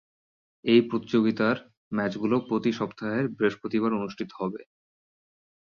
[0.65, 1.57] এই প্রতিযোগিতার
[1.91, 4.61] ম্যাচগুলো প্রতি সপ্তাহের বৃহস্পতিবার অনুষ্ঠিত হবে।